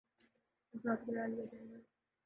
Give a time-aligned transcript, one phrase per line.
[0.73, 1.79] آزاد کرا لیا جائے گا